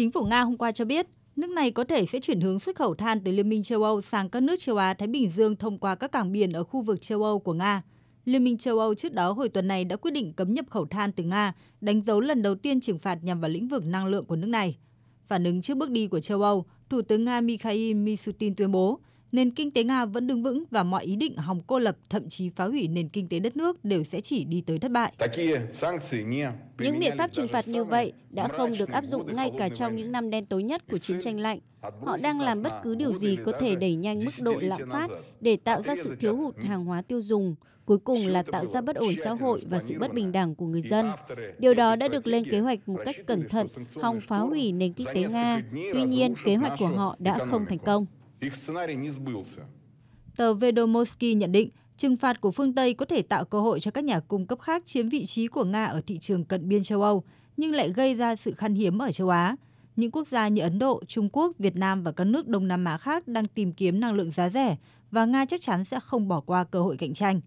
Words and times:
Chính 0.00 0.10
phủ 0.10 0.24
Nga 0.24 0.42
hôm 0.42 0.56
qua 0.56 0.72
cho 0.72 0.84
biết, 0.84 1.06
nước 1.36 1.50
này 1.50 1.70
có 1.70 1.84
thể 1.84 2.06
sẽ 2.06 2.20
chuyển 2.20 2.40
hướng 2.40 2.60
xuất 2.60 2.76
khẩu 2.76 2.94
than 2.94 3.20
từ 3.20 3.32
Liên 3.32 3.48
minh 3.48 3.62
châu 3.62 3.82
Âu 3.82 4.00
sang 4.00 4.28
các 4.28 4.42
nước 4.42 4.56
châu 4.60 4.76
Á 4.76 4.94
Thái 4.94 5.08
Bình 5.08 5.30
Dương 5.36 5.56
thông 5.56 5.78
qua 5.78 5.94
các 5.94 6.12
cảng 6.12 6.32
biển 6.32 6.52
ở 6.52 6.64
khu 6.64 6.80
vực 6.82 7.00
châu 7.00 7.22
Âu 7.24 7.38
của 7.38 7.52
Nga. 7.52 7.82
Liên 8.24 8.44
minh 8.44 8.58
châu 8.58 8.78
Âu 8.78 8.94
trước 8.94 9.12
đó 9.12 9.32
hồi 9.32 9.48
tuần 9.48 9.68
này 9.68 9.84
đã 9.84 9.96
quyết 9.96 10.10
định 10.10 10.32
cấm 10.32 10.54
nhập 10.54 10.64
khẩu 10.70 10.86
than 10.86 11.12
từ 11.12 11.24
Nga, 11.24 11.54
đánh 11.80 12.02
dấu 12.06 12.20
lần 12.20 12.42
đầu 12.42 12.54
tiên 12.54 12.80
trừng 12.80 12.98
phạt 12.98 13.18
nhằm 13.22 13.40
vào 13.40 13.50
lĩnh 13.50 13.68
vực 13.68 13.86
năng 13.86 14.06
lượng 14.06 14.24
của 14.24 14.36
nước 14.36 14.46
này. 14.46 14.78
Phản 15.26 15.44
ứng 15.44 15.62
trước 15.62 15.76
bước 15.76 15.90
đi 15.90 16.06
của 16.06 16.20
châu 16.20 16.42
Âu, 16.42 16.64
Thủ 16.90 17.02
tướng 17.02 17.24
Nga 17.24 17.40
Mikhail 17.40 17.94
Mishutin 17.94 18.54
tuyên 18.54 18.72
bố 18.72 19.00
nền 19.32 19.50
kinh 19.50 19.70
tế 19.70 19.84
Nga 19.84 20.04
vẫn 20.04 20.26
đứng 20.26 20.42
vững 20.42 20.64
và 20.70 20.82
mọi 20.82 21.04
ý 21.04 21.16
định 21.16 21.36
hòng 21.36 21.62
cô 21.66 21.78
lập, 21.78 21.96
thậm 22.08 22.28
chí 22.28 22.48
phá 22.48 22.64
hủy 22.64 22.88
nền 22.88 23.08
kinh 23.08 23.28
tế 23.28 23.40
đất 23.40 23.56
nước 23.56 23.84
đều 23.84 24.04
sẽ 24.04 24.20
chỉ 24.20 24.44
đi 24.44 24.60
tới 24.60 24.78
thất 24.78 24.90
bại. 24.90 25.12
Những 26.78 26.98
biện 26.98 27.12
pháp 27.18 27.32
trừng 27.32 27.48
phạt 27.48 27.64
như 27.68 27.84
vậy 27.84 28.12
đã 28.30 28.48
không 28.48 28.70
được 28.78 28.88
áp 28.88 29.04
dụng 29.04 29.36
ngay 29.36 29.50
cả 29.58 29.68
trong 29.68 29.96
những 29.96 30.12
năm 30.12 30.30
đen 30.30 30.46
tối 30.46 30.62
nhất 30.62 30.82
của 30.90 30.98
chiến 30.98 31.20
tranh 31.20 31.40
lạnh. 31.40 31.58
Họ 32.04 32.16
đang 32.22 32.40
làm 32.40 32.62
bất 32.62 32.72
cứ 32.82 32.94
điều 32.94 33.12
gì 33.12 33.36
có 33.46 33.52
thể 33.60 33.76
đẩy 33.76 33.94
nhanh 33.94 34.18
mức 34.18 34.32
độ 34.42 34.54
lạm 34.60 34.90
phát 34.90 35.10
để 35.40 35.56
tạo 35.56 35.82
ra 35.82 35.94
sự 36.04 36.16
thiếu 36.20 36.36
hụt 36.36 36.56
hàng 36.58 36.84
hóa 36.84 37.02
tiêu 37.02 37.22
dùng, 37.22 37.54
cuối 37.84 37.98
cùng 37.98 38.26
là 38.26 38.42
tạo 38.42 38.66
ra 38.66 38.80
bất 38.80 38.96
ổn 38.96 39.14
xã 39.24 39.34
hội 39.40 39.58
và 39.70 39.80
sự 39.88 39.98
bất 39.98 40.14
bình 40.14 40.32
đẳng 40.32 40.54
của 40.54 40.66
người 40.66 40.82
dân. 40.82 41.06
Điều 41.58 41.74
đó 41.74 41.96
đã 41.96 42.08
được 42.08 42.26
lên 42.26 42.44
kế 42.50 42.60
hoạch 42.60 42.88
một 42.88 43.00
cách 43.04 43.16
cẩn 43.26 43.48
thận, 43.48 43.66
hòng 44.02 44.20
phá 44.20 44.38
hủy 44.38 44.72
nền 44.72 44.92
kinh 44.92 45.06
tế 45.14 45.22
Nga. 45.32 45.62
Tuy 45.72 46.04
nhiên, 46.04 46.34
kế 46.44 46.56
hoạch 46.56 46.78
của 46.78 46.86
họ 46.86 47.16
đã 47.18 47.38
không 47.38 47.66
thành 47.66 47.78
công. 47.78 48.06
Tờ 50.36 50.54
Vedomoski 50.54 51.34
nhận 51.36 51.52
định 51.52 51.70
trừng 51.96 52.16
phạt 52.16 52.40
của 52.40 52.50
phương 52.50 52.74
Tây 52.74 52.94
có 52.94 53.06
thể 53.06 53.22
tạo 53.22 53.44
cơ 53.44 53.60
hội 53.60 53.80
cho 53.80 53.90
các 53.90 54.04
nhà 54.04 54.20
cung 54.20 54.46
cấp 54.46 54.60
khác 54.60 54.82
chiếm 54.86 55.08
vị 55.08 55.24
trí 55.26 55.46
của 55.46 55.64
Nga 55.64 55.84
ở 55.84 56.00
thị 56.06 56.18
trường 56.18 56.44
cận 56.44 56.68
biên 56.68 56.82
châu 56.82 57.02
Âu, 57.02 57.24
nhưng 57.56 57.74
lại 57.74 57.88
gây 57.88 58.14
ra 58.14 58.36
sự 58.36 58.52
khan 58.52 58.74
hiếm 58.74 58.98
ở 58.98 59.12
châu 59.12 59.28
Á. 59.28 59.56
Những 59.96 60.10
quốc 60.10 60.28
gia 60.28 60.48
như 60.48 60.62
Ấn 60.62 60.78
Độ, 60.78 61.02
Trung 61.06 61.28
Quốc, 61.32 61.58
Việt 61.58 61.76
Nam 61.76 62.02
và 62.02 62.12
các 62.12 62.24
nước 62.24 62.48
Đông 62.48 62.68
Nam 62.68 62.84
Á 62.84 62.98
khác 62.98 63.28
đang 63.28 63.46
tìm 63.46 63.72
kiếm 63.72 64.00
năng 64.00 64.14
lượng 64.14 64.30
giá 64.30 64.48
rẻ 64.50 64.76
và 65.10 65.24
Nga 65.24 65.44
chắc 65.44 65.60
chắn 65.60 65.84
sẽ 65.84 66.00
không 66.00 66.28
bỏ 66.28 66.40
qua 66.40 66.64
cơ 66.64 66.82
hội 66.82 66.96
cạnh 66.96 67.14
tranh. 67.14 67.40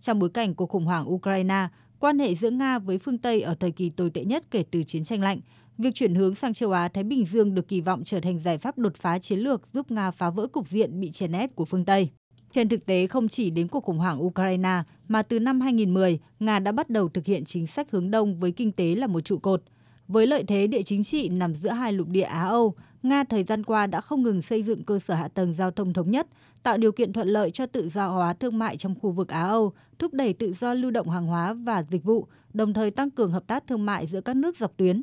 Trong 0.00 0.18
bối 0.18 0.30
cảnh 0.30 0.54
cuộc 0.54 0.70
khủng 0.70 0.84
hoảng 0.84 1.12
Ukraine, 1.12 1.68
quan 1.98 2.18
hệ 2.18 2.34
giữa 2.34 2.50
Nga 2.50 2.78
với 2.78 2.98
phương 2.98 3.18
Tây 3.18 3.42
ở 3.42 3.54
thời 3.54 3.70
kỳ 3.70 3.90
tồi 3.90 4.10
tệ 4.10 4.24
nhất 4.24 4.44
kể 4.50 4.64
từ 4.70 4.82
chiến 4.82 5.04
tranh 5.04 5.22
lạnh, 5.22 5.40
việc 5.80 5.94
chuyển 5.94 6.14
hướng 6.14 6.34
sang 6.34 6.54
châu 6.54 6.72
Á 6.72 6.88
Thái 6.88 7.04
Bình 7.04 7.26
Dương 7.26 7.54
được 7.54 7.68
kỳ 7.68 7.80
vọng 7.80 8.02
trở 8.04 8.20
thành 8.20 8.40
giải 8.44 8.58
pháp 8.58 8.78
đột 8.78 8.96
phá 8.96 9.18
chiến 9.18 9.38
lược 9.38 9.62
giúp 9.72 9.90
Nga 9.90 10.10
phá 10.10 10.30
vỡ 10.30 10.46
cục 10.46 10.68
diện 10.68 11.00
bị 11.00 11.10
chèn 11.10 11.32
ép 11.32 11.56
của 11.56 11.64
phương 11.64 11.84
Tây. 11.84 12.10
Trên 12.52 12.68
thực 12.68 12.86
tế, 12.86 13.06
không 13.06 13.28
chỉ 13.28 13.50
đến 13.50 13.68
cuộc 13.68 13.84
khủng 13.84 13.98
hoảng 13.98 14.22
Ukraine, 14.22 14.82
mà 15.08 15.22
từ 15.22 15.38
năm 15.38 15.60
2010, 15.60 16.18
Nga 16.40 16.58
đã 16.58 16.72
bắt 16.72 16.90
đầu 16.90 17.08
thực 17.08 17.24
hiện 17.24 17.44
chính 17.44 17.66
sách 17.66 17.90
hướng 17.90 18.10
đông 18.10 18.34
với 18.34 18.52
kinh 18.52 18.72
tế 18.72 18.94
là 18.94 19.06
một 19.06 19.20
trụ 19.20 19.38
cột. 19.38 19.62
Với 20.08 20.26
lợi 20.26 20.44
thế 20.44 20.66
địa 20.66 20.82
chính 20.82 21.04
trị 21.04 21.28
nằm 21.28 21.54
giữa 21.54 21.70
hai 21.70 21.92
lục 21.92 22.08
địa 22.08 22.22
Á-Âu, 22.22 22.74
Nga 23.02 23.24
thời 23.24 23.44
gian 23.44 23.64
qua 23.64 23.86
đã 23.86 24.00
không 24.00 24.22
ngừng 24.22 24.42
xây 24.42 24.62
dựng 24.62 24.84
cơ 24.84 24.98
sở 25.08 25.14
hạ 25.14 25.28
tầng 25.28 25.54
giao 25.58 25.70
thông 25.70 25.92
thống 25.92 26.10
nhất, 26.10 26.26
tạo 26.62 26.78
điều 26.78 26.92
kiện 26.92 27.12
thuận 27.12 27.28
lợi 27.28 27.50
cho 27.50 27.66
tự 27.66 27.88
do 27.88 28.08
hóa 28.08 28.32
thương 28.32 28.58
mại 28.58 28.76
trong 28.76 28.94
khu 29.00 29.10
vực 29.10 29.28
Á-Âu, 29.28 29.72
thúc 29.98 30.14
đẩy 30.14 30.32
tự 30.32 30.52
do 30.52 30.74
lưu 30.74 30.90
động 30.90 31.10
hàng 31.10 31.26
hóa 31.26 31.54
và 31.54 31.82
dịch 31.82 32.04
vụ, 32.04 32.26
đồng 32.54 32.74
thời 32.74 32.90
tăng 32.90 33.10
cường 33.10 33.32
hợp 33.32 33.46
tác 33.46 33.66
thương 33.66 33.86
mại 33.86 34.06
giữa 34.06 34.20
các 34.20 34.36
nước 34.36 34.56
dọc 34.58 34.76
tuyến. 34.76 35.02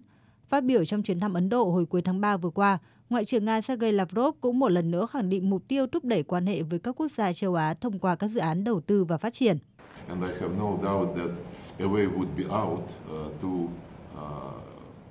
Phát 0.49 0.63
biểu 0.63 0.85
trong 0.85 1.03
chuyến 1.03 1.19
thăm 1.19 1.33
Ấn 1.33 1.49
Độ 1.49 1.63
hồi 1.63 1.85
cuối 1.85 2.01
tháng 2.01 2.21
3 2.21 2.37
vừa 2.37 2.49
qua, 2.49 2.79
Ngoại 3.09 3.25
trưởng 3.25 3.45
Nga 3.45 3.61
Sergei 3.61 3.91
Lavrov 3.91 4.35
cũng 4.41 4.59
một 4.59 4.69
lần 4.69 4.91
nữa 4.91 5.05
khẳng 5.05 5.29
định 5.29 5.49
mục 5.49 5.67
tiêu 5.67 5.87
thúc 5.87 6.05
đẩy 6.05 6.23
quan 6.23 6.45
hệ 6.45 6.61
với 6.61 6.79
các 6.79 6.95
quốc 6.99 7.11
gia 7.17 7.33
châu 7.33 7.55
Á 7.55 7.73
thông 7.73 7.99
qua 7.99 8.15
các 8.15 8.27
dự 8.27 8.39
án 8.39 8.63
đầu 8.63 8.81
tư 8.81 9.03
và 9.03 9.17
phát 9.17 9.33
triển. 9.33 9.57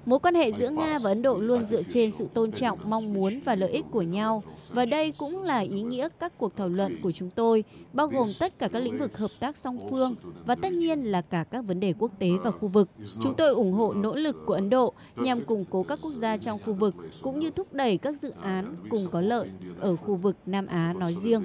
Mối 0.07 0.19
quan 0.19 0.35
hệ 0.35 0.53
giữa 0.53 0.71
Nga 0.71 0.99
và 1.03 1.11
Ấn 1.11 1.23
Độ 1.23 1.39
luôn 1.39 1.65
dựa 1.65 1.83
trên 1.83 2.11
sự 2.13 2.27
tôn 2.35 2.53
trọng, 2.53 2.79
mong 2.85 3.15
muốn 3.15 3.41
và 3.45 3.55
lợi 3.55 3.71
ích 3.71 3.85
của 3.91 4.03
nhau. 4.03 4.43
Và 4.71 4.85
đây 4.85 5.13
cũng 5.19 5.43
là 5.43 5.59
ý 5.59 5.83
nghĩa 5.83 6.09
các 6.21 6.39
cuộc 6.39 6.57
thảo 6.57 6.69
luận 6.69 6.97
của 7.03 7.13
chúng 7.13 7.31
tôi, 7.31 7.65
bao 7.93 8.09
gồm 8.09 8.27
tất 8.41 8.59
cả 8.59 8.69
các 8.69 8.79
lĩnh 8.79 8.99
vực 8.99 9.19
hợp 9.19 9.31
tác 9.41 9.57
song 9.57 9.79
phương 9.91 10.15
và 10.47 10.55
tất 10.55 10.73
nhiên 10.73 11.03
là 11.03 11.21
cả 11.21 11.45
các 11.51 11.65
vấn 11.65 11.81
đề 11.81 11.95
quốc 11.99 12.11
tế 12.19 12.29
và 12.45 12.51
khu 12.51 12.69
vực. 12.69 12.91
Chúng 13.23 13.35
tôi 13.35 13.49
ủng 13.49 13.73
hộ 13.73 13.95
nỗ 13.95 14.15
lực 14.15 14.37
của 14.47 14.55
Ấn 14.55 14.71
Độ 14.71 14.93
nhằm 15.17 15.45
củng 15.45 15.65
cố 15.71 15.83
các 15.83 15.99
quốc 16.03 16.13
gia 16.13 16.37
trong 16.37 16.59
khu 16.65 16.73
vực 16.73 16.95
cũng 17.23 17.41
như 17.41 17.51
thúc 17.51 17.73
đẩy 17.73 17.99
các 17.99 18.23
dự 18.23 18.33
án 18.43 18.75
cùng 18.91 19.07
có 19.13 19.21
lợi 19.21 19.51
ở 19.81 19.97
khu 19.97 20.15
vực 20.15 20.37
Nam 20.47 20.67
Á 20.67 20.95
nói 20.99 21.17
riêng. 21.23 21.43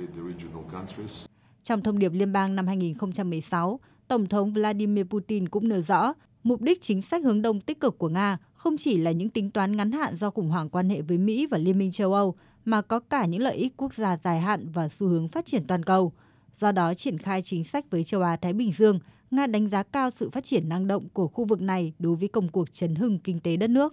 Trong 1.63 1.81
thông 1.81 1.99
điệp 1.99 2.11
liên 2.13 2.33
bang 2.33 2.55
năm 2.55 2.67
2016, 2.67 3.79
Tổng 4.07 4.27
thống 4.27 4.53
Vladimir 4.53 5.05
Putin 5.05 5.49
cũng 5.49 5.67
nêu 5.67 5.81
rõ 5.81 6.13
Mục 6.43 6.61
đích 6.61 6.81
chính 6.81 7.01
sách 7.01 7.23
hướng 7.23 7.41
đông 7.41 7.61
tích 7.61 7.79
cực 7.79 7.97
của 7.97 8.09
Nga 8.09 8.37
không 8.53 8.77
chỉ 8.77 8.97
là 8.97 9.11
những 9.11 9.29
tính 9.29 9.51
toán 9.51 9.77
ngắn 9.77 9.91
hạn 9.91 10.15
do 10.15 10.29
khủng 10.29 10.49
hoảng 10.49 10.69
quan 10.69 10.89
hệ 10.89 11.01
với 11.01 11.17
Mỹ 11.17 11.45
và 11.45 11.57
Liên 11.57 11.77
minh 11.77 11.91
châu 11.91 12.13
Âu, 12.13 12.35
mà 12.65 12.81
có 12.81 12.99
cả 12.99 13.25
những 13.25 13.41
lợi 13.41 13.55
ích 13.55 13.73
quốc 13.77 13.93
gia 13.93 14.17
dài 14.17 14.39
hạn 14.39 14.69
và 14.73 14.89
xu 14.89 15.07
hướng 15.07 15.27
phát 15.27 15.45
triển 15.45 15.67
toàn 15.67 15.83
cầu. 15.83 16.13
Do 16.61 16.71
đó, 16.71 16.93
triển 16.93 17.17
khai 17.17 17.41
chính 17.41 17.63
sách 17.63 17.85
với 17.91 18.03
châu 18.03 18.21
Á-Thái 18.21 18.53
Bình 18.53 18.71
Dương, 18.77 18.99
Nga 19.31 19.47
đánh 19.47 19.69
giá 19.69 19.83
cao 19.83 20.09
sự 20.09 20.29
phát 20.29 20.43
triển 20.43 20.69
năng 20.69 20.87
động 20.87 21.09
của 21.13 21.27
khu 21.27 21.45
vực 21.45 21.61
này 21.61 21.93
đối 21.99 22.15
với 22.15 22.27
công 22.27 22.49
cuộc 22.49 22.73
chấn 22.73 22.95
hưng 22.95 23.19
kinh 23.19 23.39
tế 23.39 23.57
đất 23.57 23.69
nước. 23.69 23.89